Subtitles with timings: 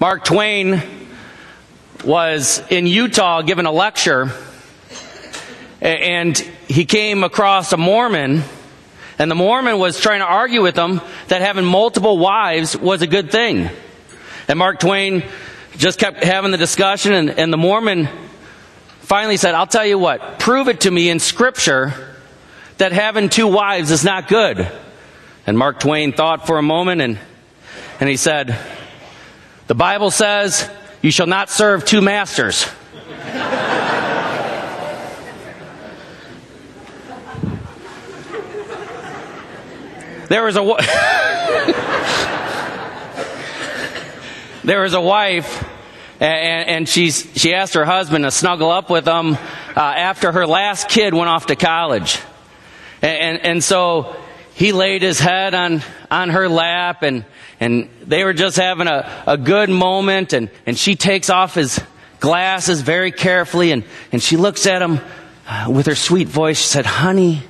[0.00, 0.80] Mark Twain
[2.06, 4.30] was in Utah giving a lecture,
[5.82, 8.42] and he came across a Mormon,
[9.18, 13.06] and the Mormon was trying to argue with him that having multiple wives was a
[13.06, 13.68] good thing.
[14.48, 15.22] And Mark Twain
[15.76, 18.08] just kept having the discussion, and, and the Mormon
[19.00, 21.92] finally said, I'll tell you what, prove it to me in Scripture
[22.78, 24.66] that having two wives is not good.
[25.46, 27.18] And Mark Twain thought for a moment, and,
[28.00, 28.58] and he said,
[29.70, 30.68] The Bible says,
[31.00, 32.66] You shall not serve two masters.
[40.26, 40.60] there was a
[44.64, 45.64] there was a wife
[46.18, 49.38] and, and she's, she asked her husband to snuggle up with him uh,
[49.76, 52.18] after her last kid went off to college.
[53.02, 54.16] And, and, and so
[54.54, 57.24] he laid his head on, on her lap and,
[57.60, 61.78] and they were just having a, a good moment and, and she takes off his
[62.18, 65.00] glasses very carefully and, and she looks at him
[65.46, 66.58] uh, with her sweet voice.
[66.58, 67.42] She said, honey,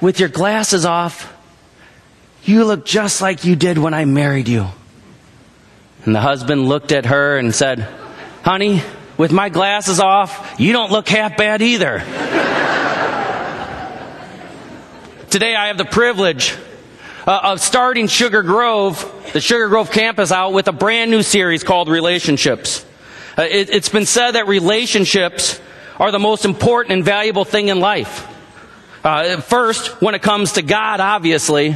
[0.00, 1.36] with your glasses off,
[2.44, 4.66] you look just like you did when I married you.
[6.04, 7.86] And the husband looked at her and said,
[8.42, 8.80] Honey,
[9.18, 11.98] with my glasses off, you don't look half bad either.
[15.28, 16.56] Today I have the privilege
[17.30, 21.62] uh, of starting Sugar Grove, the Sugar Grove campus out with a brand new series
[21.62, 22.84] called Relationships.
[23.38, 25.60] Uh, it, it's been said that relationships
[26.00, 28.26] are the most important and valuable thing in life.
[29.04, 31.68] Uh, first, when it comes to God, obviously,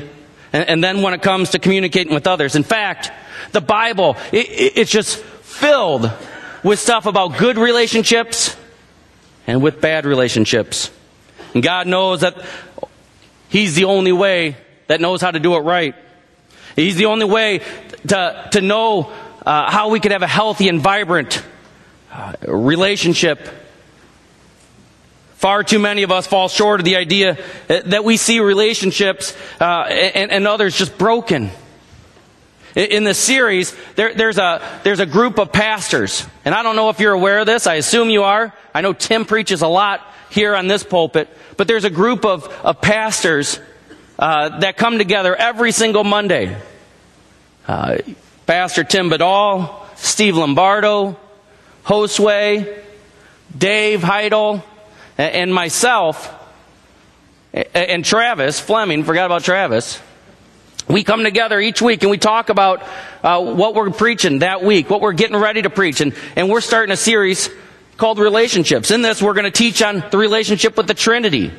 [0.52, 2.56] and, and then when it comes to communicating with others.
[2.56, 3.12] In fact,
[3.52, 6.10] the Bible, it, it's just filled
[6.64, 8.56] with stuff about good relationships
[9.46, 10.90] and with bad relationships.
[11.54, 12.44] And God knows that
[13.50, 15.94] He's the only way that knows how to do it right.
[16.76, 17.60] He's the only way
[18.08, 19.12] to, to know
[19.44, 21.42] uh, how we could have a healthy and vibrant
[22.12, 23.40] uh, relationship.
[25.36, 29.82] Far too many of us fall short of the idea that we see relationships uh,
[29.82, 31.50] and, and others just broken.
[32.74, 36.26] In the series, there, there's, a, there's a group of pastors.
[36.44, 37.68] And I don't know if you're aware of this.
[37.68, 38.52] I assume you are.
[38.74, 41.28] I know Tim preaches a lot here on this pulpit.
[41.56, 43.60] But there's a group of, of pastors
[44.18, 46.56] uh, that come together every single Monday.
[47.66, 47.98] Uh,
[48.46, 51.18] Pastor Tim Badal, Steve Lombardo,
[51.84, 52.82] Josue,
[53.56, 54.64] Dave Heidel,
[55.16, 56.32] and myself,
[57.52, 60.00] and Travis Fleming, forgot about Travis
[60.88, 62.82] we come together each week and we talk about
[63.22, 66.60] uh, what we're preaching that week, what we're getting ready to preach, and, and we're
[66.60, 67.48] starting a series
[67.96, 68.90] called Relationships.
[68.90, 71.52] In this, we're going to teach on the relationship with the Trinity,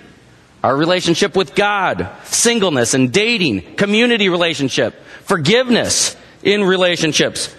[0.64, 7.54] our relationship with God, singleness and dating, community relationship, forgiveness in relationships.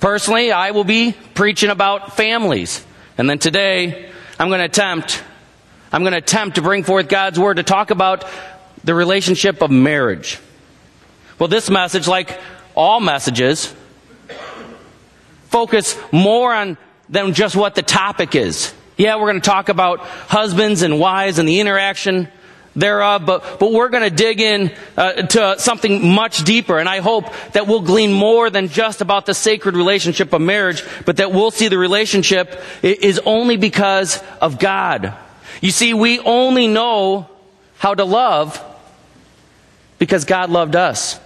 [0.00, 2.84] Personally, I will be preaching about families.
[3.18, 5.22] And then today, I'm going to attempt,
[5.92, 8.24] I'm going to attempt to bring forth God's Word to talk about
[8.84, 10.38] the relationship of marriage.
[11.38, 12.40] Well, this message, like
[12.74, 13.72] all messages,
[15.50, 16.76] focus more on
[17.08, 18.72] than just what the topic is.
[18.96, 22.28] Yeah, we're going to talk about husbands and wives and the interaction
[22.74, 26.78] thereof, but, but we're going to dig in uh, to something much deeper.
[26.78, 30.84] And I hope that we'll glean more than just about the sacred relationship of marriage,
[31.04, 35.14] but that we'll see the relationship is only because of God.
[35.60, 37.28] You see, we only know
[37.78, 38.62] how to love
[39.98, 41.20] because God loved us.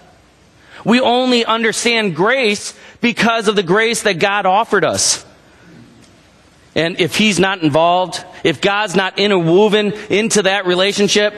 [0.84, 5.25] We only understand grace because of the grace that God offered us.
[6.77, 11.35] And if He's not involved, if God's not interwoven into that relationship,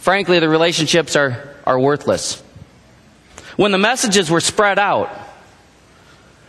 [0.00, 2.42] frankly, the relationships are, are worthless.
[3.56, 5.08] When the messages were spread out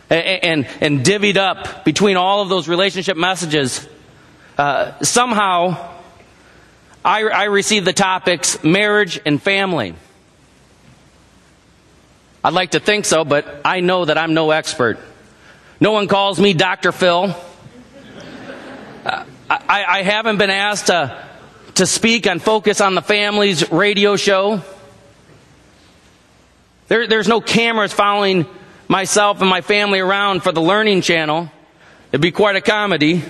[0.10, 3.88] and, and, and divvied up between all of those relationship messages,
[4.58, 5.92] uh, somehow
[7.04, 9.94] I, I received the topics marriage and family.
[12.44, 14.98] I'd like to think so, but I know that I'm no expert.
[15.80, 16.92] No one calls me Dr.
[16.92, 17.36] Phil.
[19.06, 19.26] I,
[19.88, 21.24] I, haven't been asked to,
[21.76, 24.64] to speak on Focus on the Family's radio show.
[26.88, 28.48] There, there's no cameras following
[28.88, 31.52] myself and my family around for the Learning Channel.
[32.12, 33.22] It'd be quite a comedy.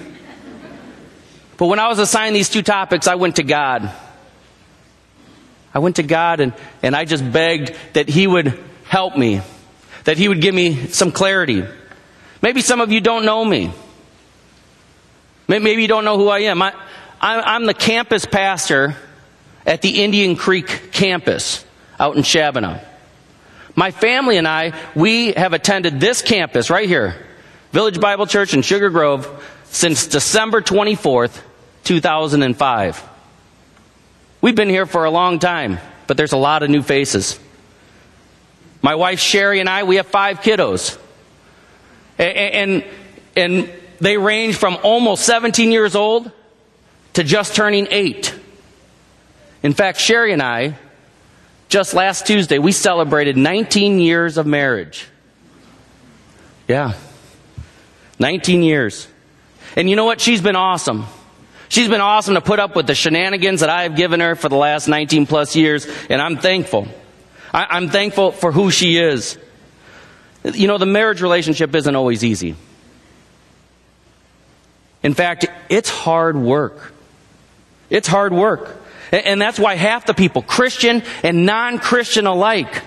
[1.58, 3.92] But when I was assigned these two topics, I went to God.
[5.74, 9.42] I went to God and, and I just begged that He would help me,
[10.06, 11.66] that He would give me some clarity.
[12.42, 13.74] Maybe some of you don't know me.
[15.48, 16.62] Maybe you don't know who I am.
[16.62, 16.74] I,
[17.22, 18.96] I'm the campus pastor
[19.66, 21.66] at the Indian Creek campus
[22.00, 22.84] out in Shabbona.
[23.76, 27.16] My family and I, we have attended this campus right here,
[27.72, 29.28] Village Bible Church in Sugar Grove,
[29.66, 31.42] since December 24th,
[31.84, 33.04] 2005.
[34.42, 37.40] We've been here for a long time, but there's a lot of new faces.
[38.82, 40.98] My wife Sherry and I, we have five kiddos.
[42.18, 42.84] And, and,
[43.36, 43.70] and
[44.00, 46.32] they range from almost 17 years old
[47.14, 48.34] to just turning eight.
[49.64, 50.76] In fact, Sherry and I,
[51.70, 55.08] just last Tuesday, we celebrated 19 years of marriage.
[56.68, 56.94] Yeah.
[58.20, 59.08] 19 years.
[59.76, 60.22] And you know what?
[60.22, 61.06] She's been awesome.
[61.68, 64.50] She's been awesome to put up with the shenanigans that I have given her for
[64.50, 66.88] the last 19 plus years, and I'm thankful.
[67.54, 69.38] I, am thankful for who she is.
[70.44, 72.56] You know, the marriage relationship isn't always easy.
[75.06, 76.92] In fact, it's hard work.
[77.92, 78.76] It's hard work.
[79.12, 82.82] And that's why half the people, Christian and non Christian alike,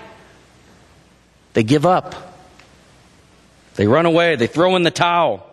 [1.53, 2.35] they give up.
[3.75, 4.35] They run away.
[4.35, 5.47] They throw in the towel.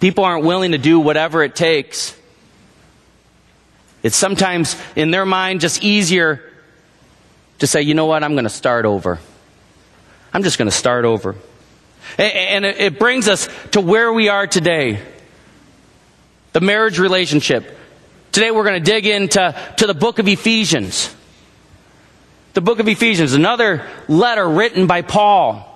[0.00, 2.16] People aren't willing to do whatever it takes.
[4.02, 6.42] It's sometimes, in their mind, just easier
[7.58, 9.20] to say, you know what, I'm going to start over.
[10.32, 11.36] I'm just going to start over.
[12.18, 15.00] And it brings us to where we are today
[16.52, 17.78] the marriage relationship.
[18.30, 21.14] Today we're going to dig into to the book of Ephesians.
[22.54, 25.68] The book of Ephesians, another letter written by Paul.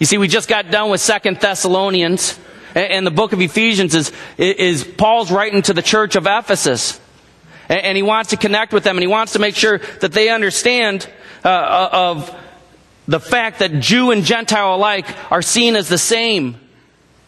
[0.00, 2.38] You see, we just got done with Second Thessalonians,
[2.74, 7.00] and the book of Ephesians is, is Paul's writing to the church of Ephesus.
[7.68, 10.28] And he wants to connect with them, and he wants to make sure that they
[10.28, 11.08] understand
[11.44, 12.41] uh, of
[13.06, 16.56] the fact that Jew and Gentile alike are seen as the same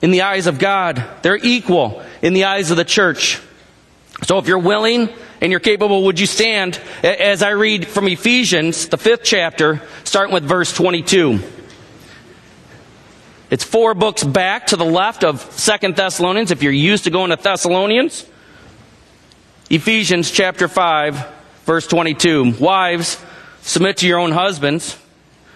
[0.01, 1.03] in the eyes of God.
[1.23, 3.41] They're equal in the eyes of the church.
[4.23, 5.09] So if you're willing
[5.41, 10.33] and you're capable, would you stand as I read from Ephesians, the fifth chapter, starting
[10.33, 11.41] with verse 22.
[13.51, 17.31] It's four books back to the left of Second Thessalonians, if you're used to going
[17.31, 18.27] to Thessalonians.
[19.71, 21.27] Ephesians chapter 5,
[21.65, 22.55] verse 22.
[22.61, 23.23] Wives,
[23.63, 24.99] submit to your own husbands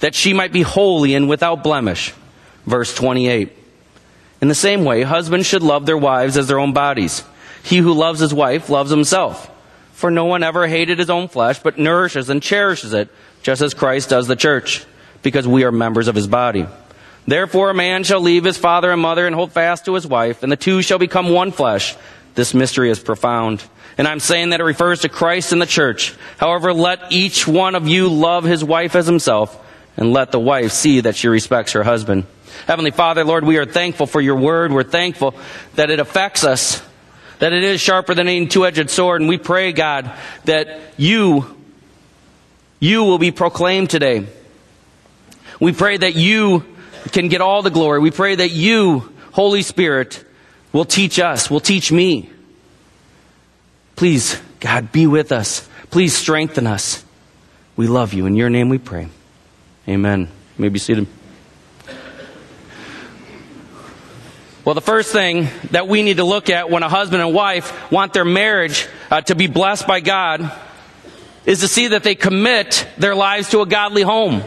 [0.00, 2.14] that she might be holy and without blemish.
[2.66, 3.52] Verse 28.
[4.40, 7.24] In the same way, husbands should love their wives as their own bodies.
[7.62, 9.50] He who loves his wife loves himself.
[9.92, 13.08] For no one ever hated his own flesh, but nourishes and cherishes it,
[13.42, 14.86] just as Christ does the church,
[15.22, 16.66] because we are members of his body.
[17.26, 20.42] Therefore, a man shall leave his father and mother and hold fast to his wife,
[20.42, 21.96] and the two shall become one flesh.
[22.36, 23.64] This mystery is profound.
[23.98, 26.14] And I'm saying that it refers to Christ and the church.
[26.38, 29.62] However, let each one of you love his wife as himself,
[29.98, 32.24] and let the wife see that she respects her husband.
[32.66, 34.72] Heavenly Father, Lord, we are thankful for your word.
[34.72, 35.34] We're thankful
[35.74, 36.82] that it affects us
[37.38, 39.20] that it is sharper than any two-edged sword.
[39.20, 40.10] And we pray, God,
[40.44, 41.56] that you,
[42.80, 44.26] you will be proclaimed today.
[45.60, 46.64] We pray that you
[47.12, 48.00] can get all the glory.
[48.00, 50.24] We pray that you, Holy Spirit,
[50.72, 52.30] will teach us, will teach me.
[53.96, 55.68] Please, God, be with us.
[55.90, 57.04] Please strengthen us.
[57.76, 58.26] We love you.
[58.26, 59.08] In your name we pray.
[59.88, 60.28] Amen.
[60.58, 61.06] You may be seated.
[64.62, 67.90] Well, the first thing that we need to look at when a husband and wife
[67.90, 70.52] want their marriage uh, to be blessed by God
[71.46, 74.42] is to see that they commit their lives to a godly home.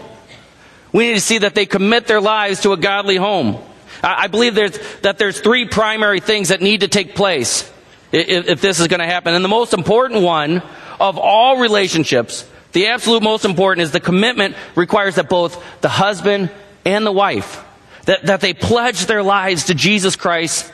[0.93, 3.57] We need to see that they commit their lives to a godly home.
[4.03, 7.67] I, believe there's, that there's three primary things that need to take place
[8.11, 9.33] if, if this is going to happen.
[9.33, 10.61] And the most important one
[10.99, 16.49] of all relationships, the absolute most important is the commitment requires that both the husband
[16.85, 17.63] and the wife
[18.05, 20.71] that, that they pledge their lives to Jesus Christ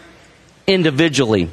[0.66, 1.50] individually.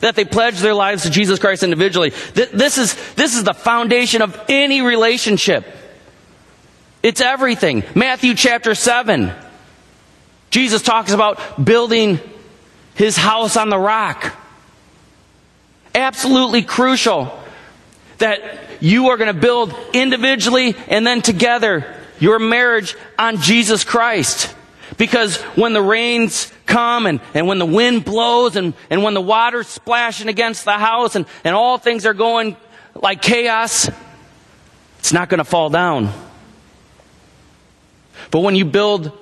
[0.00, 2.10] That they pledge their lives to Jesus Christ individually.
[2.34, 5.64] This is, this is the foundation of any relationship.
[7.02, 7.84] It's everything.
[7.94, 9.32] Matthew chapter 7.
[10.50, 12.20] Jesus talks about building
[12.94, 14.36] his house on the rock.
[15.94, 17.37] Absolutely crucial
[18.18, 18.42] that
[18.80, 24.54] you are going to build individually and then together your marriage on Jesus Christ.
[24.96, 29.20] Because when the rains come and, and when the wind blows and, and when the
[29.20, 32.56] water's splashing against the house and, and all things are going
[32.94, 33.88] like chaos,
[34.98, 36.12] it's not going to fall down.
[38.30, 39.16] But when you build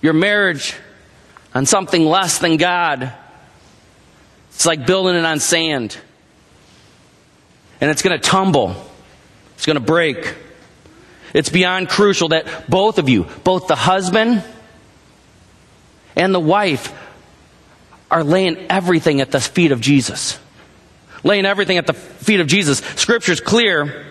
[0.00, 0.74] your marriage
[1.54, 3.12] on something less than God,
[4.50, 5.96] it's like building it on sand.
[7.82, 8.76] And it's going to tumble.
[9.56, 10.36] It's going to break.
[11.34, 14.44] It's beyond crucial that both of you, both the husband
[16.14, 16.96] and the wife,
[18.08, 20.38] are laying everything at the feet of Jesus.
[21.24, 22.78] Laying everything at the feet of Jesus.
[22.78, 24.06] Scripture's clear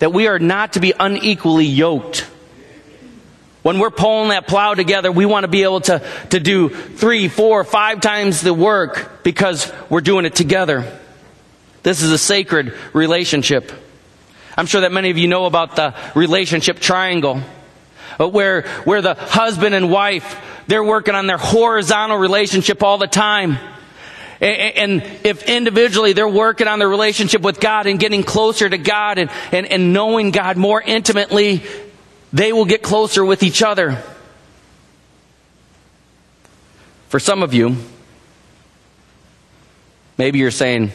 [0.00, 2.26] that we are not to be unequally yoked.
[3.62, 7.28] When we're pulling that plow together, we want to be able to, to do three,
[7.28, 11.00] four, five times the work because we're doing it together.
[11.84, 13.70] This is a sacred relationship.
[14.56, 17.40] I'm sure that many of you know about the relationship triangle,
[18.18, 23.58] where, where the husband and wife, they're working on their horizontal relationship all the time.
[24.40, 29.18] And if individually they're working on their relationship with God and getting closer to God
[29.18, 31.62] and, and, and knowing God more intimately,
[32.32, 34.02] they will get closer with each other.
[37.08, 37.76] For some of you,
[40.16, 40.90] maybe you're saying,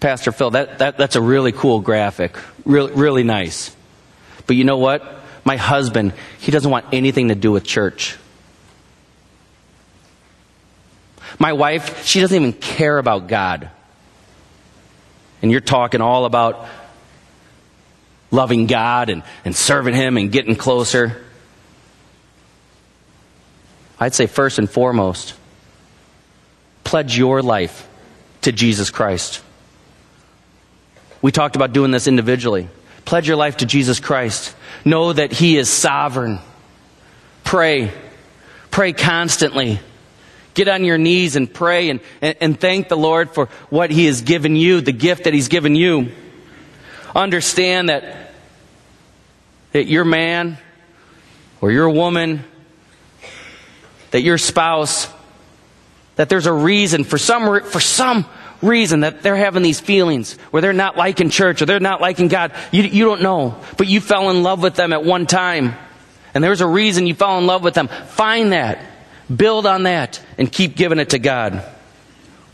[0.00, 2.36] Pastor Phil, that, that, that's a really cool graphic.
[2.64, 3.74] Really, really nice.
[4.46, 5.02] But you know what?
[5.44, 8.16] My husband, he doesn't want anything to do with church.
[11.38, 13.70] My wife, she doesn't even care about God.
[15.42, 16.66] And you're talking all about
[18.30, 21.24] loving God and, and serving Him and getting closer.
[24.00, 25.34] I'd say first and foremost,
[26.84, 27.88] pledge your life
[28.42, 29.42] to Jesus Christ.
[31.20, 32.68] We talked about doing this individually.
[33.04, 34.54] Pledge your life to Jesus Christ.
[34.84, 36.38] Know that He is sovereign.
[37.44, 37.92] Pray.
[38.70, 39.80] Pray constantly.
[40.54, 44.06] Get on your knees and pray and, and, and, thank the Lord for what He
[44.06, 46.10] has given you, the gift that He's given you.
[47.14, 48.32] Understand that,
[49.72, 50.58] that your man
[51.60, 52.44] or your woman,
[54.10, 55.08] that your spouse,
[56.16, 58.26] that there's a reason for some, for some
[58.62, 62.28] reason that they're having these feelings where they're not liking church or they're not liking
[62.28, 62.52] God.
[62.72, 63.60] You, you don't know.
[63.76, 65.74] But you fell in love with them at one time.
[66.34, 67.88] And there's a reason you fell in love with them.
[67.88, 68.80] Find that.
[69.34, 71.64] Build on that and keep giving it to God.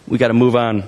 [0.06, 0.84] We got to move on.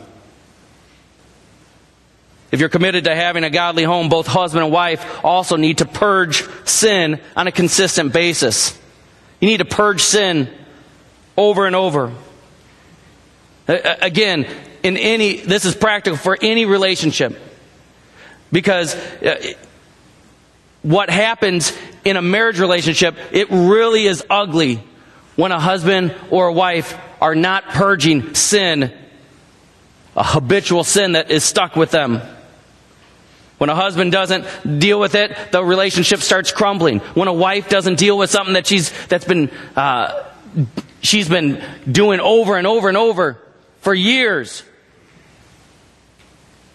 [2.52, 5.85] If you're committed to having a godly home, both husband and wife also need to
[5.85, 8.78] purge sin on a consistent basis.
[9.40, 10.50] You need to purge sin
[11.37, 12.12] over and over.
[13.68, 14.46] Again,
[14.87, 17.37] in any, this is practical for any relationship.
[18.52, 19.55] Because uh,
[20.83, 24.81] what happens in a marriage relationship, it really is ugly
[25.35, 28.93] when a husband or a wife are not purging sin,
[30.14, 32.21] a habitual sin that is stuck with them.
[33.59, 37.00] When a husband doesn't deal with it, the relationship starts crumbling.
[37.14, 40.25] When a wife doesn't deal with something that she's that's been uh,
[41.00, 43.38] she's been doing over and over and over
[43.81, 44.62] for years,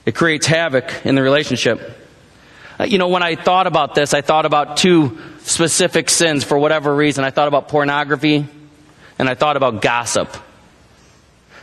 [0.05, 1.98] it creates havoc in the relationship.
[2.79, 6.58] Uh, you know, when I thought about this, I thought about two specific sins for
[6.58, 7.24] whatever reason.
[7.24, 8.48] I thought about pornography
[9.20, 10.36] and I thought about gossip.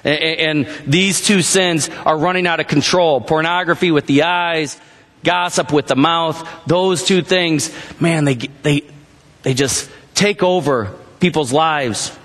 [0.04, 3.20] And, and these two sins are running out of control.
[3.20, 4.80] Pornography with the eyes,
[5.24, 6.48] gossip with the mouth.
[6.66, 8.84] Those two things, man, they, they,
[9.42, 12.16] they just take over people's lives.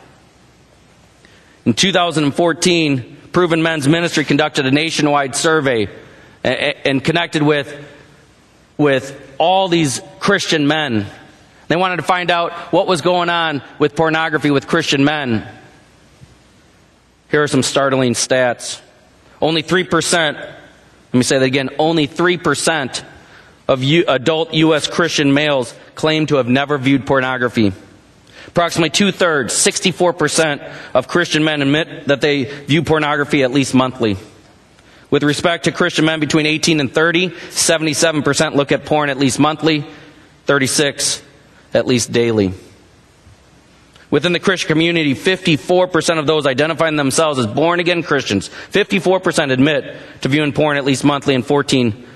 [1.65, 5.87] In 2014, Proven Men's Ministry conducted a nationwide survey
[6.43, 7.73] and connected with,
[8.77, 11.05] with all these Christian men.
[11.67, 15.47] They wanted to find out what was going on with pornography with Christian men.
[17.31, 18.81] Here are some startling stats.
[19.41, 23.03] Only 3%, let me say that again, only 3%
[23.67, 24.87] of U, adult U.S.
[24.87, 27.73] Christian males claim to have never viewed pornography.
[28.47, 34.17] Approximately two thirds, 64% of Christian men admit that they view pornography at least monthly.
[35.13, 39.37] With respect to Christian men between 18 and 30, 77% look at porn at least
[39.37, 39.85] monthly,
[40.47, 41.21] 36
[41.71, 42.51] at least daily.
[44.09, 49.95] Within the Christian community, 54% of those identifying themselves as born again Christians, 54% admit
[50.21, 52.07] to viewing porn at least monthly and 14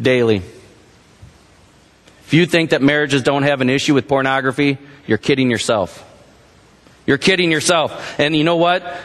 [0.00, 0.36] daily.
[0.36, 6.02] If you think that marriages don't have an issue with pornography, you're kidding yourself.
[7.04, 8.18] You're kidding yourself.
[8.18, 8.98] And you know what?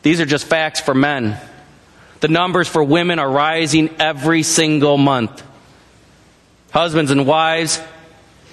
[0.00, 1.38] These are just facts for men.
[2.20, 5.42] The numbers for women are rising every single month.
[6.70, 7.80] Husbands and wives,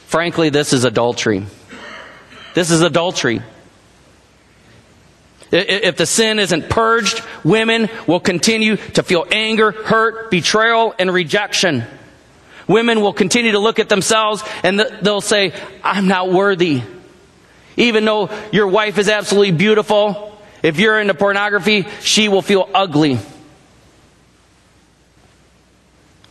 [0.07, 1.45] frankly, this is adultery.
[2.53, 3.41] This is adultery.
[5.51, 11.85] If the sin isn't purged, women will continue to feel anger, hurt, betrayal, and rejection.
[12.67, 16.81] Women will continue to look at themselves and they'll say, I'm not worthy.
[17.77, 23.19] Even though your wife is absolutely beautiful, if you're into pornography, she will feel ugly,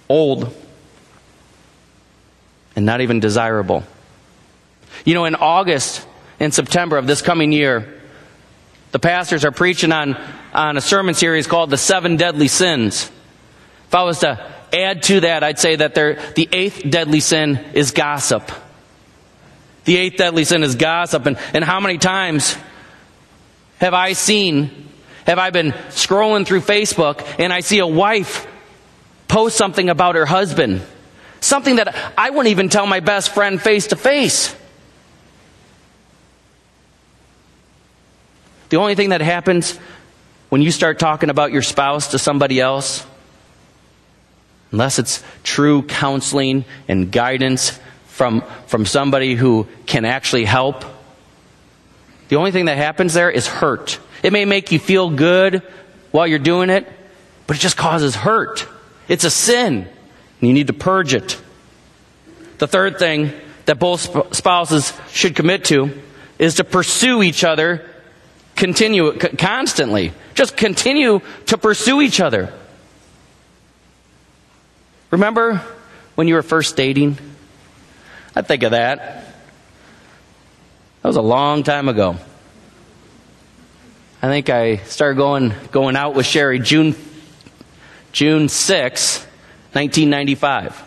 [0.08, 0.54] old,
[2.74, 3.84] and not even desirable.
[5.04, 6.06] You know, in August
[6.40, 8.00] and September of this coming year,
[8.92, 10.16] the pastors are preaching on,
[10.54, 13.10] on a sermon series called The Seven Deadly Sins.
[13.88, 17.90] If I was to add to that, I'd say that the eighth deadly sin is
[17.90, 18.50] gossip.
[19.84, 21.26] The eighth deadly sin is gossip.
[21.26, 22.56] And, and how many times
[23.78, 24.88] have I seen,
[25.26, 28.46] have I been scrolling through Facebook and I see a wife
[29.28, 30.82] post something about her husband?
[31.40, 34.54] Something that I wouldn't even tell my best friend face to face.
[38.68, 39.78] The only thing that happens
[40.48, 43.04] when you start talking about your spouse to somebody else,
[44.72, 47.78] unless it's true counseling and guidance
[48.08, 50.84] from, from somebody who can actually help,
[52.28, 54.00] the only thing that happens there is hurt.
[54.22, 55.62] It may make you feel good
[56.10, 56.88] while you're doing it,
[57.46, 58.66] but it just causes hurt.
[59.08, 61.40] It's a sin, and you need to purge it.
[62.58, 63.32] The third thing
[63.66, 65.90] that both spouses should commit to
[66.38, 67.88] is to pursue each other
[68.56, 70.12] continue constantly.
[70.34, 72.52] Just continue to pursue each other.
[75.10, 75.62] Remember
[76.14, 77.18] when you were first dating?
[78.34, 78.98] I think of that.
[81.02, 82.16] That was a long time ago.
[84.22, 86.92] I think I started going going out with Sherry June
[88.16, 89.18] June 6,
[89.74, 90.82] 1995.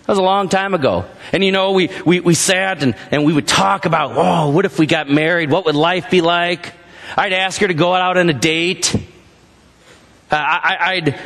[0.00, 1.04] That was a long time ago.
[1.32, 4.64] And you know, we, we, we sat and, and we would talk about, oh, what
[4.64, 5.48] if we got married?
[5.48, 6.72] What would life be like?
[7.16, 8.96] I'd ask her to go out on a date.
[10.28, 11.20] I, I'd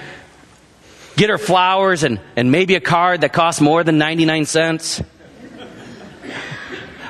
[1.17, 5.03] get her flowers and, and maybe a card that cost more than 99 cents.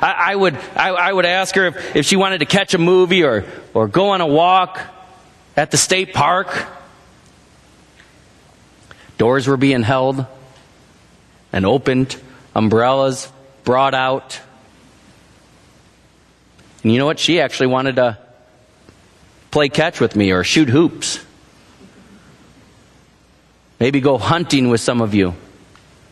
[0.01, 2.79] I, I would, I, I, would ask her if, if she wanted to catch a
[2.79, 3.44] movie or,
[3.75, 4.81] or go on a walk
[5.61, 6.66] at the state park.
[9.18, 10.25] Doors were being held
[11.53, 12.16] and opened,
[12.55, 13.31] umbrellas
[13.64, 14.40] brought out.
[16.83, 17.18] And you know what?
[17.18, 18.16] She actually wanted to
[19.51, 21.23] play catch with me or shoot hoops.
[23.79, 25.35] Maybe go hunting with some of you,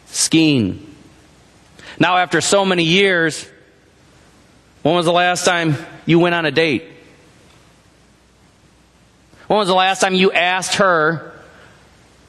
[0.09, 0.95] skiing.
[1.99, 3.49] Now, after so many years,
[4.83, 6.98] when was the last time you went on a date?
[9.49, 11.33] When was the last time you asked her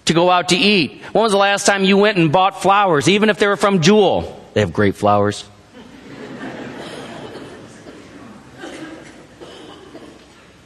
[0.06, 1.04] to go out to eat?
[1.12, 3.82] When was the last time you went and bought flowers, even if they were from
[3.82, 4.42] Jewel?
[4.54, 5.44] They have great flowers.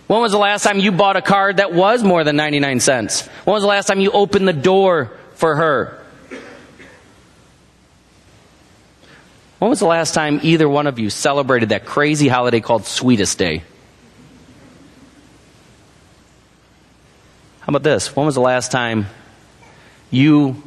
[0.06, 3.26] When was the last time you bought a card that was more than 99 cents?
[3.46, 6.06] When was the last time you opened the door for her?
[9.58, 13.40] When was the last time either one of you celebrated that crazy holiday called Sweetest
[13.40, 13.64] Day?
[17.64, 18.16] How about this?
[18.16, 19.08] When was the last time
[20.12, 20.62] you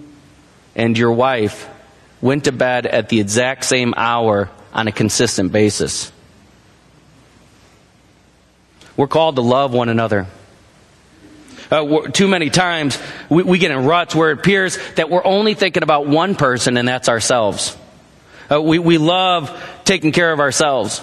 [0.74, 1.68] and your wife
[2.20, 6.12] went to bed at the exact same hour on a consistent basis.
[8.96, 10.26] We're called to love one another.
[11.70, 15.54] Uh, too many times we, we, get in ruts where it appears that we're only
[15.54, 17.76] thinking about one person and that's ourselves.
[18.50, 19.50] Uh, we, we love
[19.85, 21.00] taking care of ourselves.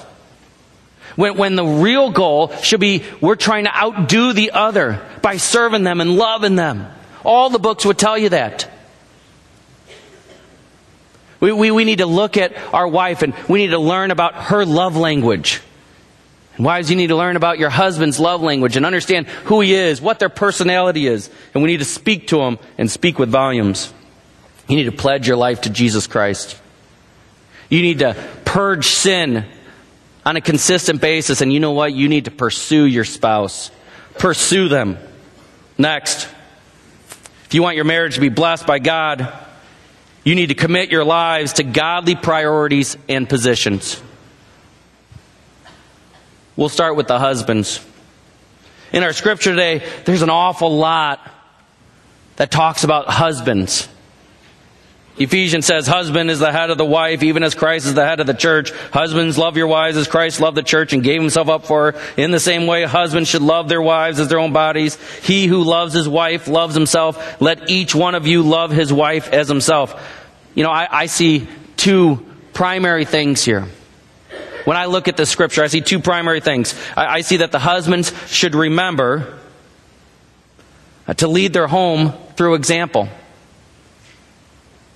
[1.15, 5.83] When, when the real goal should be we're trying to outdo the other by serving
[5.83, 6.85] them and loving them.
[7.23, 8.69] All the books would tell you that.
[11.39, 14.35] We, we, we need to look at our wife and we need to learn about
[14.35, 15.61] her love language.
[16.55, 19.73] And wives, you need to learn about your husband's love language and understand who he
[19.73, 21.29] is, what their personality is.
[21.53, 23.91] And we need to speak to him and speak with volumes.
[24.67, 26.59] You need to pledge your life to Jesus Christ.
[27.69, 29.45] You need to purge sin
[30.25, 31.41] on a consistent basis.
[31.41, 31.93] And you know what?
[31.93, 33.71] You need to pursue your spouse.
[34.17, 34.97] Pursue them.
[35.83, 36.29] Next.
[37.43, 39.27] If you want your marriage to be blessed by God,
[40.23, 44.01] you need to commit your lives to godly priorities and positions.
[46.55, 47.85] We'll start with the husbands.
[48.93, 51.19] In our scripture today, there's an awful lot
[52.37, 53.89] that talks about husbands.
[55.17, 58.19] Ephesians says, Husband is the head of the wife, even as Christ is the head
[58.19, 58.71] of the church.
[58.91, 62.01] Husbands, love your wives as Christ loved the church and gave himself up for her.
[62.17, 64.97] In the same way, husbands should love their wives as their own bodies.
[65.21, 67.39] He who loves his wife loves himself.
[67.39, 69.95] Let each one of you love his wife as himself.
[70.55, 71.47] You know, I, I see
[71.77, 73.67] two primary things here.
[74.65, 76.73] When I look at the scripture, I see two primary things.
[76.97, 79.39] I, I see that the husbands should remember
[81.07, 83.09] uh, to lead their home through example.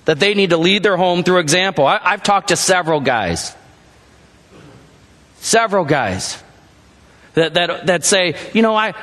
[0.08, 1.86] That they need to lead their home through example.
[1.86, 3.54] I, I've talked to several guys.
[5.40, 6.42] Several guys
[7.34, 8.94] that, that, that say, you know, I,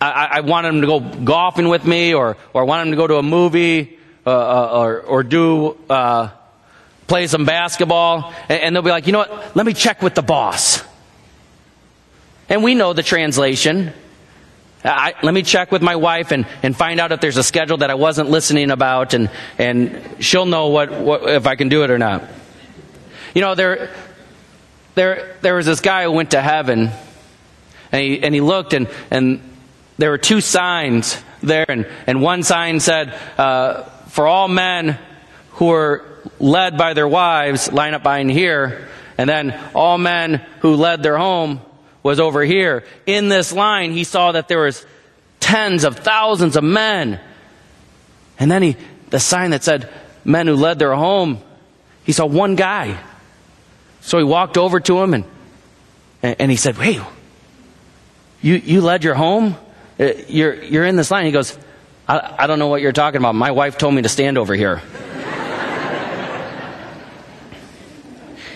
[0.00, 3.06] I, I want them to go golfing with me or, or want them to go
[3.06, 6.30] to a movie uh, uh, or, or do uh,
[7.06, 8.34] play some basketball.
[8.48, 9.54] And, and they'll be like, you know what?
[9.54, 10.82] Let me check with the boss.
[12.48, 13.92] And we know the translation.
[14.84, 17.78] I, let me check with my wife and, and find out if there's a schedule
[17.78, 21.82] that I wasn't listening about, and, and she'll know what, what if I can do
[21.82, 22.22] it or not.
[23.34, 23.90] You know, there,
[24.94, 26.90] there, there was this guy who went to heaven,
[27.90, 29.40] and he, and he looked, and, and
[29.96, 34.98] there were two signs there, and, and one sign said, uh, For all men
[35.52, 36.04] who are
[36.38, 38.88] led by their wives, line up behind here.
[39.16, 41.60] And then all men who led their home
[42.08, 42.84] was over here.
[43.04, 44.84] In this line, he saw that there was
[45.40, 47.20] tens of thousands of men.
[48.38, 48.76] And then he,
[49.10, 49.90] the sign that said
[50.24, 51.38] men who led their home,
[52.04, 52.98] he saw one guy.
[54.00, 55.24] So he walked over to him and,
[56.22, 56.98] and he said, Hey,
[58.40, 59.54] you, you led your home?
[60.00, 61.26] Uh, you're, you're in this line.
[61.26, 61.58] He goes,
[62.08, 63.34] I, I don't know what you're talking about.
[63.34, 64.80] My wife told me to stand over here.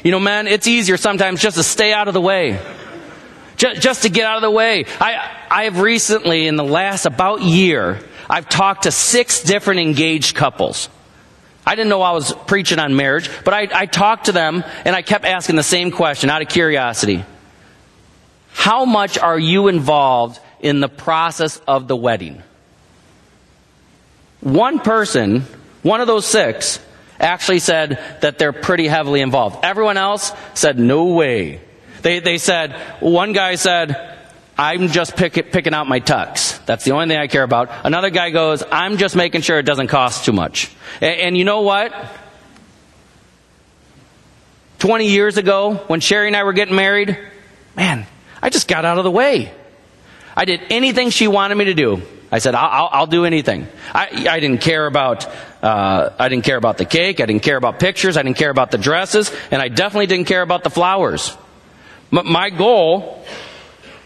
[0.04, 2.58] you know, man, it's easier sometimes just to stay out of the way.
[3.62, 4.86] Just, just to get out of the way.
[4.98, 10.34] I, I have recently, in the last about year, I've talked to six different engaged
[10.34, 10.88] couples.
[11.64, 14.96] I didn't know I was preaching on marriage, but I, I talked to them and
[14.96, 17.24] I kept asking the same question out of curiosity.
[18.52, 22.42] How much are you involved in the process of the wedding?
[24.40, 25.42] One person,
[25.82, 26.80] one of those six,
[27.20, 29.64] actually said that they're pretty heavily involved.
[29.64, 31.60] Everyone else said, no way.
[32.02, 34.18] They, they said, one guy said,
[34.58, 36.64] I'm just pick, picking out my tux.
[36.66, 37.70] That's the only thing I care about.
[37.84, 40.70] Another guy goes, I'm just making sure it doesn't cost too much.
[41.00, 41.94] And, and you know what?
[44.80, 47.16] 20 years ago, when Sherry and I were getting married,
[47.76, 48.06] man,
[48.42, 49.52] I just got out of the way.
[50.36, 52.02] I did anything she wanted me to do.
[52.32, 53.68] I said, I'll, I'll do anything.
[53.94, 55.26] I, I didn't care about,
[55.62, 57.20] uh, I didn't care about the cake.
[57.20, 58.16] I didn't care about pictures.
[58.16, 59.30] I didn't care about the dresses.
[59.50, 61.36] And I definitely didn't care about the flowers.
[62.12, 63.24] My goal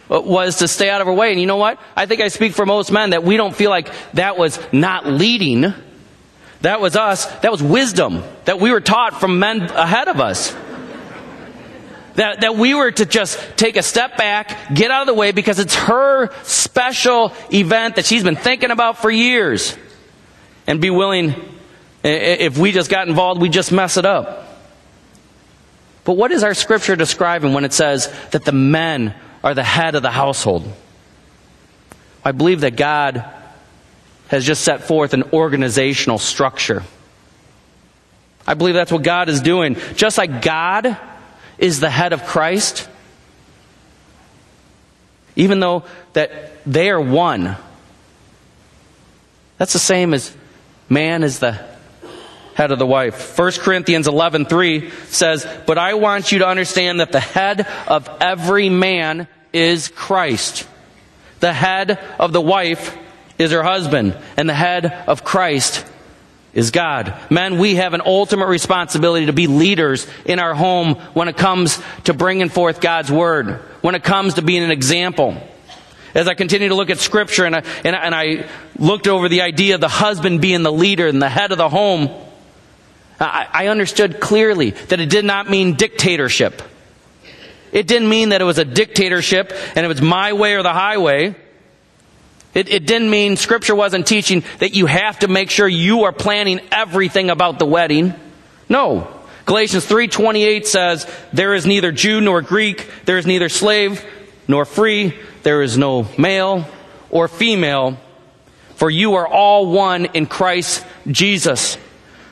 [0.09, 1.33] uh, was to stay out of her way.
[1.33, 1.81] And you know what?
[1.97, 5.07] I think I speak for most men that we don't feel like that was not
[5.07, 5.75] leading.
[6.61, 7.27] That was us.
[7.41, 10.55] That was wisdom that we were taught from men ahead of us.
[12.15, 15.33] That, that we were to just take a step back, get out of the way
[15.33, 19.77] because it's her special event that she's been thinking about for years.
[20.69, 21.35] And be willing,
[22.05, 24.46] if we just got involved, we just mess it up.
[26.07, 29.97] But what is our scripture describing when it says that the men are the head
[29.97, 30.73] of the household?
[32.25, 33.25] I believe that God
[34.29, 36.85] has just set forth an organizational structure.
[38.47, 39.77] I believe that's what God is doing.
[39.97, 40.97] Just like God
[41.59, 42.89] is the head of Christ,
[45.35, 47.57] even though that they are one.
[49.59, 50.33] That's the same as
[50.89, 51.59] man is the
[52.57, 53.37] head of the wife.
[53.37, 58.71] 1 Corinthians 11:3 says, "But I want you to understand that the head of every
[58.71, 60.67] man is Christ.
[61.41, 62.97] The head of the wife
[63.39, 65.85] is her husband, and the head of Christ
[66.55, 67.13] is God.
[67.29, 71.79] Men, we have an ultimate responsibility to be leaders in our home when it comes
[72.05, 75.37] to bringing forth God's Word, when it comes to being an example.
[76.15, 78.47] As I continue to look at Scripture and I, and I, and I
[78.79, 81.69] looked over the idea of the husband being the leader and the head of the
[81.69, 82.09] home,
[83.19, 86.63] I, understood clearly that it did not mean dictatorship.
[87.73, 90.73] It didn't mean that it was a dictatorship and it was my way or the
[90.73, 91.35] highway.
[92.55, 96.13] It, it didn't mean scripture wasn't teaching that you have to make sure you are
[96.13, 98.15] planning everything about the wedding.
[98.69, 99.09] No.
[99.45, 104.03] Galatians 3:28 says, "There is neither Jew nor Greek, there is neither slave
[104.49, 106.67] nor free, there is no male
[107.11, 107.99] or female,
[108.75, 111.79] for you are all one in Christ Jesus."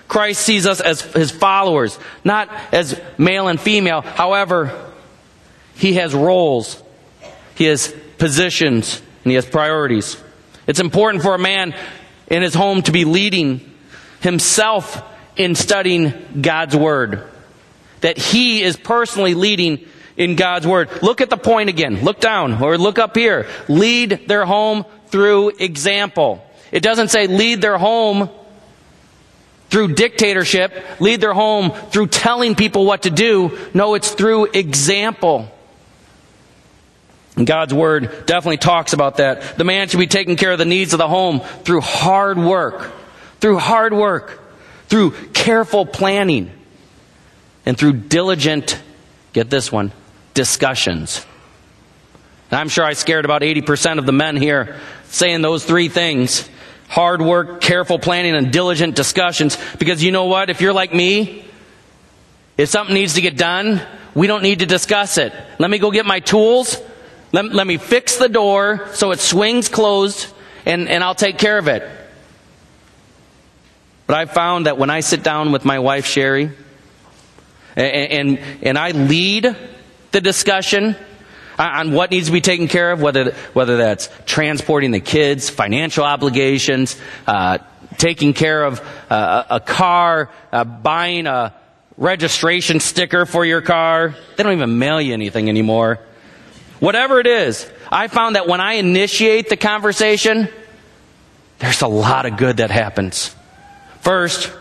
[0.09, 4.03] Christ sees us as his followers, not as male and female.
[4.03, 4.93] However,
[5.77, 6.83] he has roles,
[7.55, 10.17] he has positions, and he has priorities.
[10.67, 11.75] It's important for a man
[12.29, 13.73] in his home to be leading
[14.21, 15.03] himself
[15.37, 17.23] in studying God's Word.
[18.01, 19.87] That he is personally leading
[20.17, 21.03] in God's Word.
[21.03, 22.03] Look at the point again.
[22.03, 23.47] Look down or look up here.
[23.69, 26.45] Lead their home through example.
[26.71, 28.31] It doesn't say lead their home
[29.75, 33.59] through dictatorship, lead their home through telling people what to do.
[33.75, 35.53] No, it's through example.
[37.43, 39.59] God's word definitely talks about that.
[39.59, 42.93] The man should be taking care of the needs of the home through hard work,
[43.41, 44.41] through hard work,
[44.87, 46.53] through careful planning,
[47.67, 48.81] and through diligent,
[49.33, 49.91] get this one,
[50.35, 51.27] discussions.
[52.53, 56.49] And I'm sure I scared about 80% of the men here saying those three things
[56.94, 59.59] hard work, careful planning, and diligent discussions.
[59.80, 60.48] Because you know what?
[60.48, 61.44] If you're like me,
[62.57, 63.83] if something needs to get done,
[64.14, 65.33] we don't need to discuss it.
[65.59, 66.80] Let me go get my tools.
[67.33, 70.33] Let, let me fix the door so it swings closed,
[70.64, 71.83] and, and I'll take care of it.
[74.07, 76.52] But I've found that when I sit down with my wife, Sherry,
[77.74, 79.57] and, and, and I lead
[80.12, 80.94] the discussion,
[81.59, 86.05] on what needs to be taken care of, whether, whether that's transporting the kids, financial
[86.05, 87.59] obligations, uh,
[87.97, 91.55] taking care of uh, a car, uh, buying a
[91.97, 94.14] registration sticker for your car.
[94.37, 96.01] They don't even mail you anything anymore.
[96.81, 100.49] Whatever it is, I found that when I initiate the conversation,
[101.61, 103.35] there's a lot of good that happens.
[104.01, 104.53] First,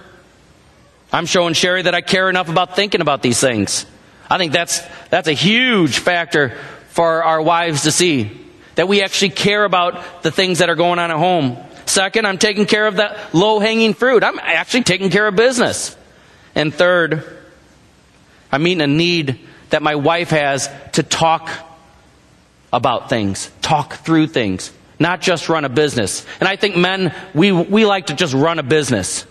[1.12, 3.86] I'm showing Sherry that I care enough about thinking about these things.
[4.30, 6.58] I think that's, that's a huge factor
[6.94, 8.32] for our wives to see.
[8.76, 11.58] That we actually care about the things that are going on at home.
[11.86, 14.24] Second, I'm taking care of the low hanging fruit.
[14.24, 15.98] I'm actually taking care of business.
[16.56, 17.24] And third,
[18.52, 19.40] I'm meeting a need
[19.72, 21.50] that my wife has to talk
[22.72, 26.26] about things, talk through things, not just run a business.
[26.40, 29.26] And I think men, we, we like to just run a business.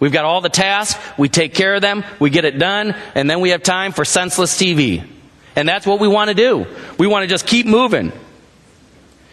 [0.00, 3.28] We've got all the tasks, we take care of them, we get it done, and
[3.30, 5.06] then we have time for senseless TV.
[5.54, 6.66] And that's what we want to do.
[6.98, 8.12] We want to just keep moving.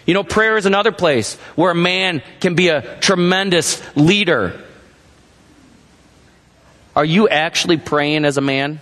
[0.05, 4.59] You know, prayer is another place where a man can be a tremendous leader.
[6.95, 8.81] Are you actually praying as a man?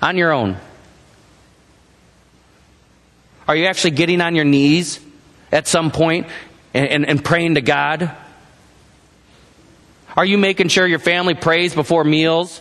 [0.00, 0.56] On your own?
[3.46, 5.00] Are you actually getting on your knees
[5.52, 6.28] at some point
[6.72, 8.10] and, and, and praying to God?
[10.16, 12.60] Are you making sure your family prays before meals?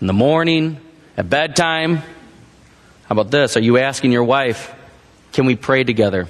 [0.00, 0.80] In the morning?
[1.16, 2.02] At bedtime?
[3.06, 3.56] How about this?
[3.56, 4.74] Are you asking your wife,
[5.32, 6.26] can we pray together?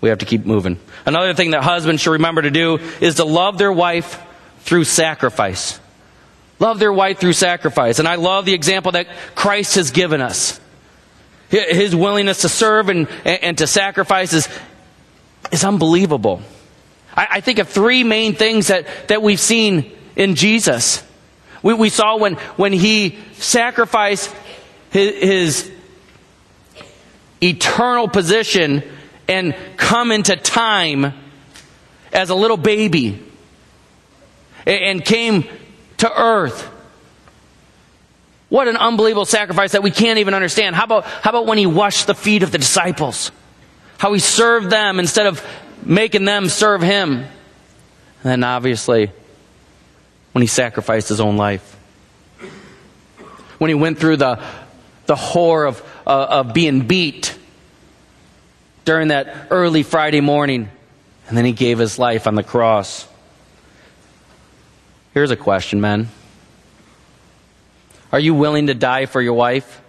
[0.00, 0.78] We have to keep moving.
[1.06, 4.20] Another thing that husbands should remember to do is to love their wife
[4.60, 5.80] through sacrifice.
[6.58, 7.98] Love their wife through sacrifice.
[7.98, 10.60] And I love the example that Christ has given us.
[11.48, 14.48] His willingness to serve and, and to sacrifice is,
[15.52, 16.42] is unbelievable.
[17.16, 21.02] I, I think of three main things that, that we've seen in Jesus.
[21.64, 24.32] We, we saw when, when he sacrificed
[24.90, 25.72] his, his
[27.42, 28.84] eternal position
[29.26, 31.14] and come into time
[32.12, 33.18] as a little baby
[34.66, 35.44] and came
[35.96, 36.70] to earth.
[38.50, 40.76] What an unbelievable sacrifice that we can't even understand.
[40.76, 43.32] How about, how about when he washed the feet of the disciples?
[43.96, 45.44] How he served them instead of
[45.82, 47.20] making them serve him.
[47.20, 47.28] And
[48.22, 49.10] then obviously,
[50.34, 51.76] when he sacrificed his own life.
[53.58, 54.42] When he went through the,
[55.06, 57.38] the horror of, uh, of being beat
[58.84, 60.68] during that early Friday morning,
[61.28, 63.06] and then he gave his life on the cross.
[65.12, 66.08] Here's a question, men.
[68.10, 69.80] Are you willing to die for your wife?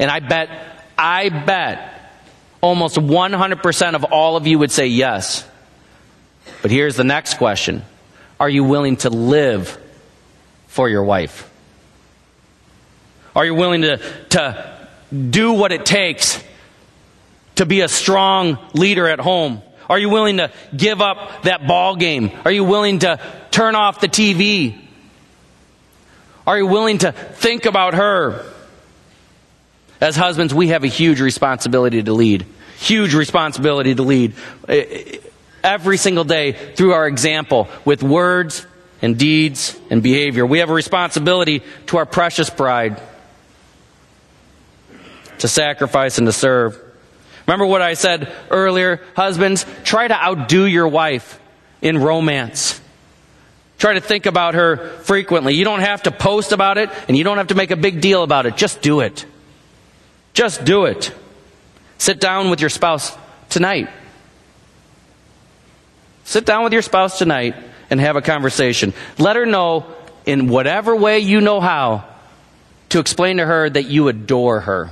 [0.00, 0.50] And I bet,
[0.98, 2.18] I bet
[2.60, 5.46] almost 100% of all of you would say yes.
[6.62, 7.84] But here's the next question
[8.38, 9.78] are you willing to live
[10.66, 11.50] for your wife?
[13.36, 13.98] Are you willing to,
[14.30, 14.88] to
[15.30, 16.42] do what it takes
[17.56, 19.62] to be a strong leader at home?
[19.88, 22.30] Are you willing to give up that ball game?
[22.44, 23.20] Are you willing to
[23.50, 24.80] turn off the TV?
[26.46, 28.44] Are you willing to think about her?
[30.00, 32.46] As husbands, we have a huge responsibility to lead.
[32.78, 34.34] Huge responsibility to lead
[35.64, 38.64] every single day through our example with words
[39.02, 40.46] and deeds and behavior.
[40.46, 43.00] We have a responsibility to our precious bride
[45.38, 46.80] to sacrifice and to serve.
[47.46, 49.02] Remember what I said earlier?
[49.16, 51.40] Husbands, try to outdo your wife
[51.82, 52.80] in romance.
[53.78, 55.54] Try to think about her frequently.
[55.54, 58.00] You don't have to post about it and you don't have to make a big
[58.00, 58.56] deal about it.
[58.56, 59.26] Just do it.
[60.32, 61.12] Just do it.
[61.98, 63.14] Sit down with your spouse
[63.50, 63.88] tonight.
[66.24, 67.54] Sit down with your spouse tonight
[67.90, 68.92] and have a conversation.
[69.18, 69.86] Let her know
[70.26, 72.04] in whatever way you know how
[72.90, 74.90] to explain to her that you adore her.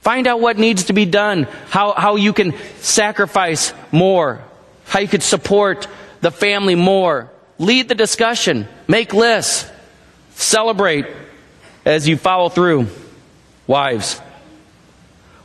[0.00, 4.40] Find out what needs to be done, how, how you can sacrifice more,
[4.86, 5.86] how you could support
[6.20, 7.30] the family more.
[7.58, 9.68] Lead the discussion, make lists,
[10.34, 11.06] celebrate
[11.84, 12.86] as you follow through.
[13.66, 14.20] Wives.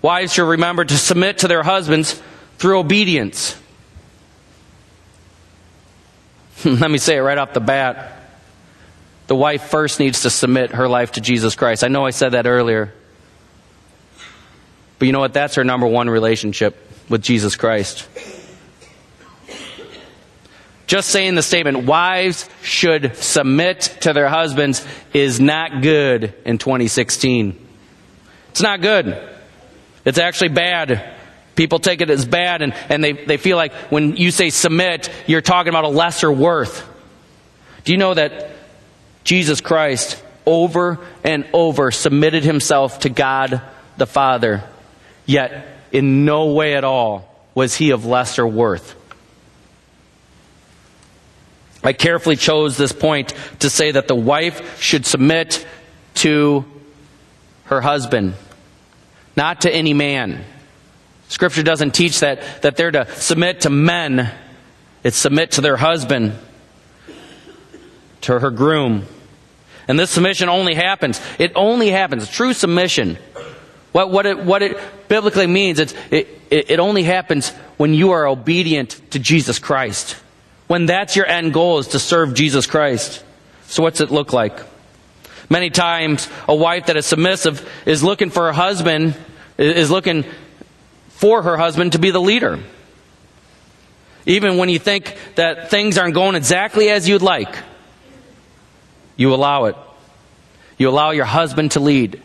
[0.02, 2.22] Wives should remember to submit to their husbands
[2.58, 3.58] through obedience.
[6.66, 8.20] Let me say it right off the bat.
[9.28, 11.84] The wife first needs to submit her life to Jesus Christ.
[11.84, 12.94] I know I said that earlier.
[14.98, 15.34] But you know what?
[15.34, 16.78] That's her number one relationship
[17.10, 18.08] with Jesus Christ.
[20.88, 27.58] Just saying the statement, wives should submit to their husbands, is not good in 2016.
[28.52, 29.22] It's not good.
[30.06, 31.14] It's actually bad.
[31.56, 35.10] People take it as bad and, and they, they feel like when you say submit,
[35.28, 36.88] you're talking about a lesser worth.
[37.84, 38.50] Do you know that
[39.24, 43.62] Jesus Christ over and over submitted himself to God
[43.98, 44.64] the Father,
[45.26, 48.96] yet in no way at all was he of lesser worth?
[51.84, 55.68] I carefully chose this point to say that the wife should submit
[56.16, 56.66] to
[57.66, 58.36] her husband,
[59.36, 60.46] not to any man.
[61.34, 64.32] Scripture doesn't teach that, that they're to submit to men.
[65.04, 66.34] It's submit to their husband,
[68.22, 69.08] to her groom.
[69.88, 71.20] And this submission only happens.
[71.40, 72.30] It only happens.
[72.30, 73.18] True submission.
[73.94, 78.28] What, what, it, what it biblically means, it's, it, it only happens when you are
[78.28, 80.16] obedient to Jesus Christ.
[80.68, 83.24] When that's your end goal is to serve Jesus Christ.
[83.66, 84.60] So what's it look like?
[85.50, 89.16] Many times, a wife that is submissive is looking for a husband,
[89.58, 90.26] is looking
[91.24, 92.60] for her husband to be the leader.
[94.26, 97.56] Even when you think that things aren't going exactly as you'd like,
[99.16, 99.78] you allow it.
[100.78, 102.22] You allow your husband to lead.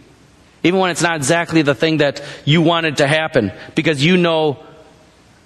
[0.65, 4.59] Even when it's not exactly the thing that you wanted to happen, because you know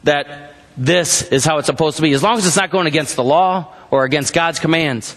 [0.04, 3.16] that this is how it's supposed to be, as long as it's not going against
[3.16, 5.14] the law or against God's commands.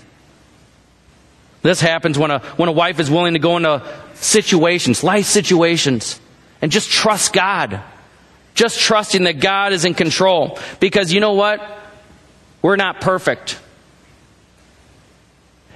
[1.61, 3.81] This happens when a, when a wife is willing to go into
[4.15, 6.19] situations, life situations,
[6.61, 7.81] and just trust God.
[8.55, 10.57] Just trusting that God is in control.
[10.79, 11.61] Because you know what?
[12.61, 13.59] We're not perfect.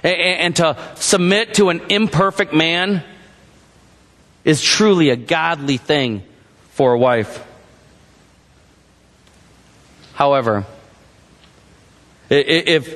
[0.02, 3.04] And, to submit to an imperfect man
[4.44, 6.22] is truly a godly thing
[6.70, 7.46] for a wife.
[10.14, 10.64] However,
[12.30, 12.88] if,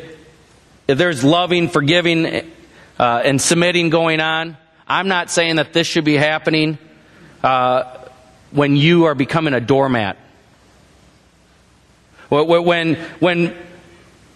[0.88, 2.51] if there's loving, forgiving,
[2.99, 4.57] uh, and submitting going on,
[4.88, 6.79] I'm not saying that this should be happening
[7.42, 8.03] uh,
[8.54, 10.16] when you are becoming a doormat.
[12.28, 13.56] When, when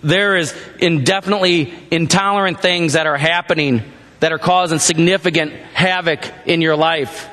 [0.03, 3.83] there is indefinitely intolerant things that are happening
[4.21, 7.29] that are causing significant havoc in your life,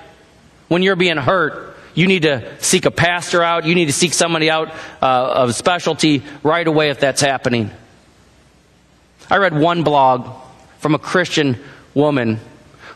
[0.67, 3.65] when you're being hurt, you need to seek a pastor out.
[3.65, 4.69] You need to seek somebody out
[5.01, 7.71] uh, of specialty right away if that's happening.
[9.29, 10.29] I read one blog
[10.79, 11.57] from a Christian
[11.95, 12.39] woman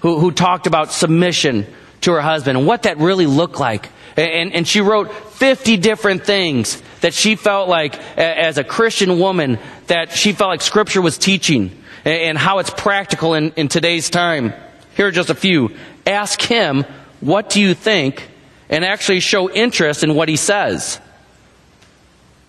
[0.02, 1.66] who, who talked about submission
[2.02, 3.90] to her husband and what that really looked like.
[4.16, 9.60] And, and she wrote 50 different things that she felt like, as a Christian woman,
[9.88, 11.72] that she felt like Scripture was teaching
[12.06, 14.54] and how it's practical in, in today's time.
[14.96, 15.72] Here are just a few.
[16.06, 16.86] Ask him,
[17.22, 18.30] what do you think?
[18.70, 21.00] and actually show interest in what he says.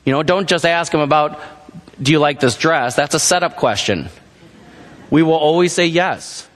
[0.05, 1.41] You know, don't just ask him about,
[2.01, 2.95] do you like this dress?
[2.95, 4.11] That's a setup question.
[5.11, 6.49] We will always say yes.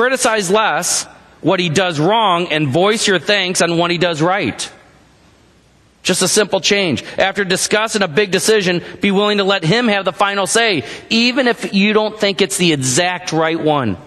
[0.00, 1.04] Criticize less
[1.42, 4.72] what he does wrong and voice your thanks on what he does right.
[6.02, 7.04] Just a simple change.
[7.18, 11.46] After discussing a big decision, be willing to let him have the final say, even
[11.46, 13.98] if you don't think it's the exact right one.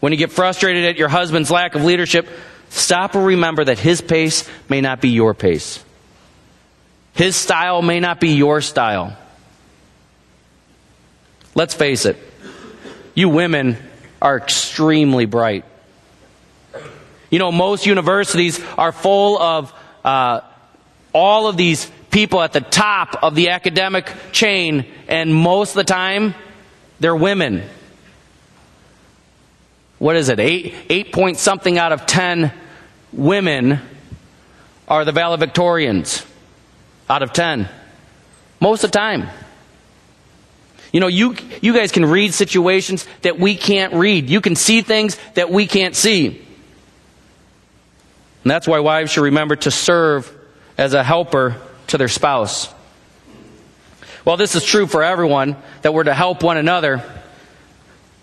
[0.00, 2.26] When you get frustrated at your husband's lack of leadership,
[2.70, 5.84] stop and remember that his pace may not be your pace.
[7.12, 9.18] His style may not be your style.
[11.54, 12.16] Let's face it,
[13.14, 13.76] you women
[14.24, 15.64] are extremely bright.
[17.30, 19.72] You know, most universities are full of
[20.04, 20.40] uh,
[21.12, 25.84] all of these people at the top of the academic chain, and most of the
[25.84, 26.34] time,
[26.98, 27.62] they're women
[30.04, 32.52] what is it, eight, eight point something out of ten
[33.10, 33.80] women
[34.86, 36.26] are the valedictorians
[37.08, 37.70] out of ten.
[38.60, 39.28] Most of the time.
[40.94, 44.30] You know, you, you guys can read situations that we can't read.
[44.30, 46.28] You can see things that we can't see.
[48.44, 50.32] And that's why wives should remember to serve
[50.78, 52.72] as a helper to their spouse.
[54.24, 57.02] Well, this is true for everyone, that we're to help one another.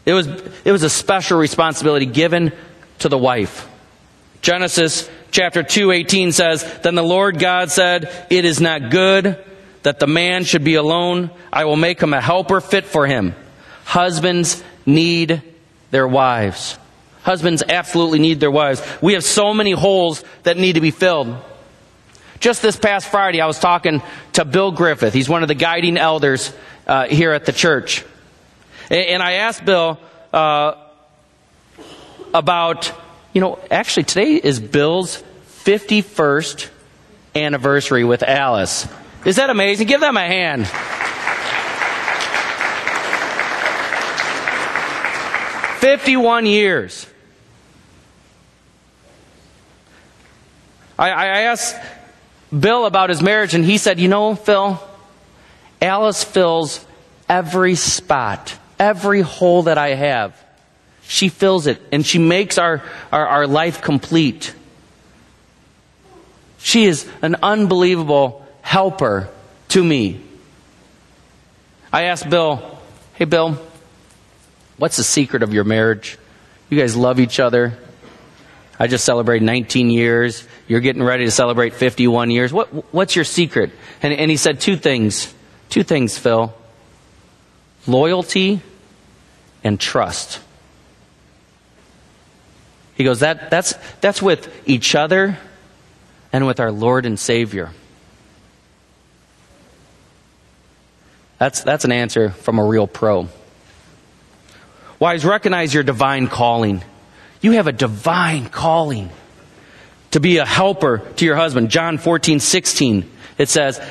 [0.05, 0.28] It was,
[0.63, 2.53] it was a special responsibility given
[2.99, 3.67] to the wife.
[4.41, 9.38] Genesis chapter 2:18 says, "Then the Lord God said, it is not good
[9.84, 11.32] that the man should be alone.
[11.51, 13.36] I will make him a helper fit for him."
[13.84, 15.41] Husbands need
[15.91, 16.77] their wives.
[17.23, 18.82] Husbands absolutely need their wives.
[19.01, 21.36] We have so many holes that need to be filled.
[22.39, 24.01] Just this past Friday, I was talking
[24.34, 25.13] to Bill Griffith.
[25.13, 26.51] He's one of the guiding elders
[26.88, 28.03] uh, here at the church.
[28.89, 29.99] And I asked Bill
[30.34, 30.73] uh,
[32.34, 32.91] about,
[33.34, 35.21] you know, actually today is Bill's
[35.63, 36.69] 51st
[37.36, 38.88] anniversary with Alice.
[39.24, 39.88] Is that amazing?
[39.88, 40.67] Give them a hand.
[45.80, 47.07] Fifty-one years.
[50.97, 51.76] I, I asked
[52.57, 54.80] Bill about his marriage, and he said, "You know, Phil,
[55.82, 56.86] Alice fills
[57.28, 60.36] every spot, every hole that I have.
[61.07, 64.53] She fills it, and she makes our, our, our life complete.
[66.59, 69.30] She is an unbelievable helper
[69.70, 70.22] to me.
[71.91, 72.80] I asked Bill,
[73.16, 73.57] hey, Bill,
[74.78, 76.18] what's the secret of your marriage?
[76.70, 77.78] You guys love each other.
[78.80, 80.47] I just celebrated 19 years.
[80.68, 82.51] You're getting ready to celebrate 51 years.
[82.51, 83.72] What, what's your secret?
[84.01, 85.34] And, and he said two things.
[85.70, 86.53] Two things, Phil
[87.88, 88.62] loyalty
[89.64, 90.39] and trust.
[92.95, 95.38] He goes, that, that's, that's with each other
[96.32, 97.72] and with our Lord and Savior.
[101.41, 103.27] That's, that's an answer from a real pro.
[104.99, 106.83] Wives, recognize your divine calling.
[107.41, 109.09] You have a divine calling
[110.11, 111.71] to be a helper to your husband.
[111.71, 113.81] John 14, 16, it says,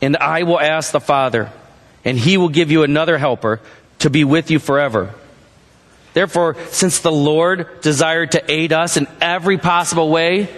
[0.00, 1.50] And I will ask the Father,
[2.04, 3.60] and he will give you another helper
[3.98, 5.12] to be with you forever.
[6.12, 10.48] Therefore, since the Lord desired to aid us in every possible way,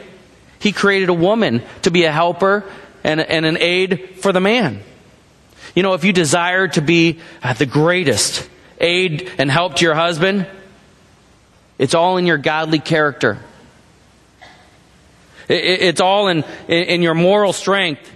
[0.59, 2.63] he created a woman to be a helper
[3.03, 4.83] and, and an aid for the man.
[5.77, 8.49] You know, if you desire to be uh, the greatest
[8.81, 10.47] aid and help to your husband,
[11.79, 13.39] it's all in your godly character.
[15.49, 18.11] It's all in, in your moral strength.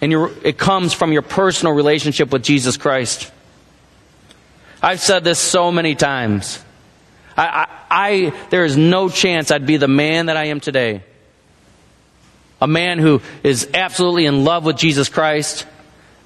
[0.00, 3.30] And your, it comes from your personal relationship with Jesus Christ.
[4.80, 6.64] I've said this so many times.
[7.36, 11.02] I, I, I, there is no chance I'd be the man that I am today.
[12.62, 15.66] A man who is absolutely in love with Jesus Christ,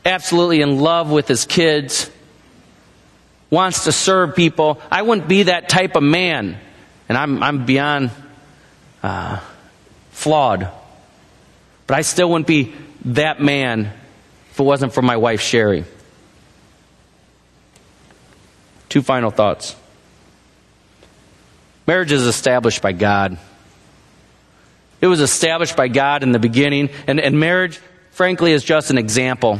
[0.04, 2.10] absolutely in love with his kids,
[3.50, 4.80] wants to serve people.
[4.90, 6.58] I wouldn't be that type of man.
[7.08, 8.10] And I'm, I'm beyond
[9.02, 9.40] uh,
[10.10, 10.68] flawed.
[11.86, 12.74] But I still wouldn't be
[13.06, 13.92] that man
[14.50, 15.84] if it wasn't for my wife, Sherry.
[18.88, 19.76] Two final thoughts.
[21.86, 23.36] Marriage is established by God.
[25.00, 27.78] It was established by God in the beginning, and, and marriage,
[28.12, 29.58] frankly, is just an example.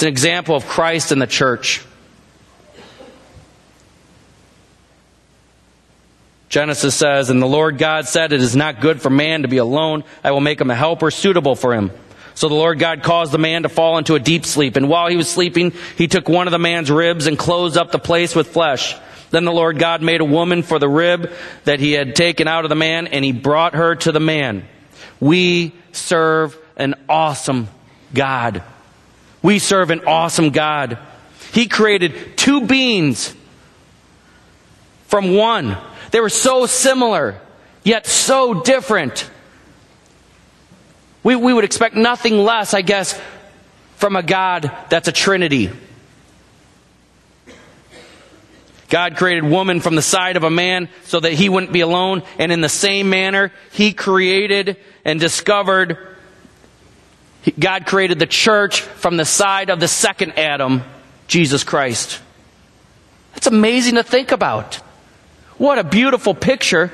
[0.00, 1.84] It's an example of Christ and the church.
[6.48, 9.58] Genesis says, And the Lord God said, It is not good for man to be
[9.58, 10.04] alone.
[10.24, 11.90] I will make him a helper suitable for him.
[12.32, 14.76] So the Lord God caused the man to fall into a deep sleep.
[14.76, 17.92] And while he was sleeping, he took one of the man's ribs and closed up
[17.92, 18.96] the place with flesh.
[19.28, 21.30] Then the Lord God made a woman for the rib
[21.64, 24.66] that he had taken out of the man, and he brought her to the man.
[25.20, 27.68] We serve an awesome
[28.14, 28.62] God.
[29.42, 30.98] We serve an awesome God.
[31.52, 33.34] He created two beings
[35.06, 35.76] from one.
[36.10, 37.40] They were so similar,
[37.82, 39.28] yet so different.
[41.22, 43.20] We, we would expect nothing less, I guess,
[43.96, 45.70] from a God that's a Trinity.
[48.88, 52.22] God created woman from the side of a man so that he wouldn't be alone.
[52.38, 55.96] And in the same manner, he created and discovered
[57.58, 60.82] God created the church from the side of the second Adam,
[61.26, 62.20] Jesus Christ.
[63.32, 64.76] That's amazing to think about.
[65.56, 66.92] What a beautiful picture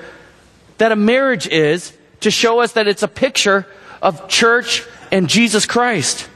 [0.79, 3.67] that a marriage is to show us that it's a picture
[4.03, 6.29] of church and Jesus Christ.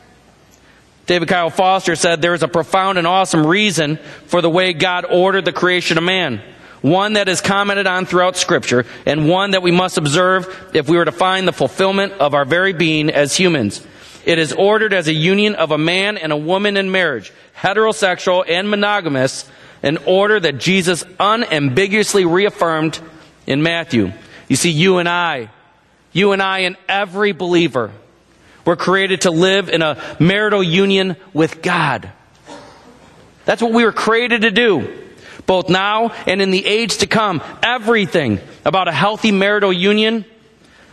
[1.07, 5.05] David Kyle Foster said there is a profound and awesome reason for the way God
[5.05, 6.41] ordered the creation of man.
[6.83, 10.97] One that is commented on throughout scripture and one that we must observe if we
[10.97, 13.85] were to find the fulfillment of our very being as humans.
[14.25, 18.45] It is ordered as a union of a man and a woman in marriage, heterosexual
[18.49, 19.49] and monogamous,
[19.83, 22.99] an order that Jesus unambiguously reaffirmed
[23.47, 24.13] in Matthew.
[24.49, 25.51] You see, you and I,
[26.13, 27.93] you and I and every believer
[28.65, 32.13] were created to live in a marital union with God.
[33.45, 34.97] That's what we were created to do.
[35.47, 40.25] Both now and in the age to come, everything about a healthy marital union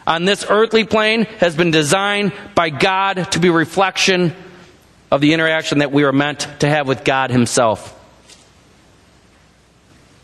[0.07, 4.33] on this earthly plane has been designed by God to be a reflection
[5.11, 7.93] of the interaction that we are meant to have with God Himself.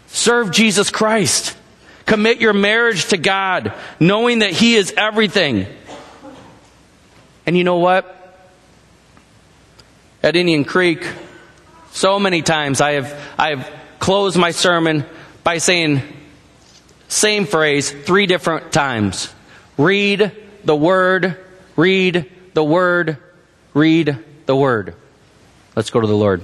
[0.08, 1.58] Serve Jesus Christ.
[2.06, 5.68] Commit your marriage to God, knowing that He is everything.
[7.46, 8.10] And you know what?
[10.22, 11.06] At Indian Creek,
[11.92, 13.70] so many times I have, I have
[14.00, 15.06] closed my sermon
[15.44, 16.02] by saying,
[17.10, 19.34] same phrase, three different times.
[19.78, 20.32] Read
[20.64, 21.38] the Word,
[21.76, 23.18] read the Word,
[23.74, 24.96] read the Word.
[25.76, 26.44] Let's go to the Lord.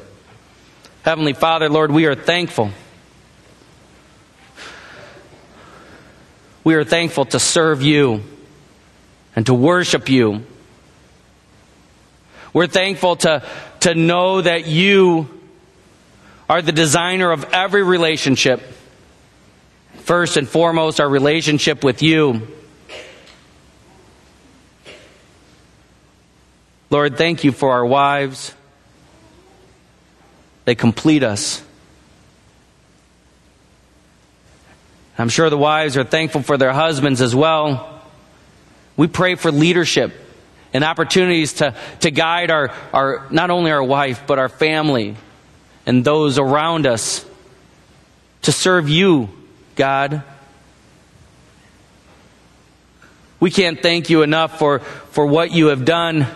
[1.03, 2.71] Heavenly Father, Lord, we are thankful.
[6.63, 8.23] We are thankful to serve you
[9.35, 10.43] and to worship you.
[12.51, 13.43] We're thankful to,
[13.81, 15.29] to know that you
[16.49, 18.61] are the designer of every relationship.
[19.99, 22.47] First and foremost, our relationship with you.
[26.91, 28.53] Lord, thank you for our wives.
[30.65, 31.63] They complete us.
[35.17, 38.01] I'm sure the wives are thankful for their husbands as well.
[38.97, 40.13] We pray for leadership
[40.73, 45.15] and opportunities to, to guide our, our, not only our wife, but our family
[45.85, 47.25] and those around us
[48.43, 49.29] to serve you,
[49.75, 50.23] God.
[53.39, 56.27] We can't thank you enough for, for what you have done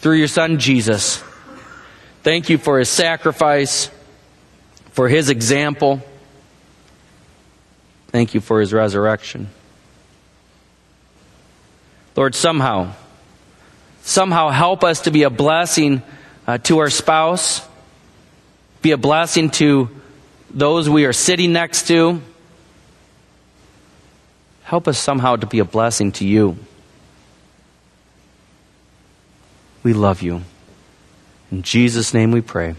[0.00, 1.22] through your son Jesus.
[2.22, 3.90] Thank you for his sacrifice,
[4.92, 6.02] for his example.
[8.08, 9.48] Thank you for his resurrection.
[12.16, 12.92] Lord, somehow,
[14.02, 16.02] somehow help us to be a blessing
[16.46, 17.66] uh, to our spouse,
[18.82, 19.88] be a blessing to
[20.50, 22.20] those we are sitting next to.
[24.64, 26.56] Help us somehow to be a blessing to you.
[29.82, 30.42] We love you.
[31.50, 32.74] In Jesus' name we pray.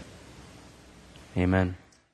[1.36, 1.76] Amen.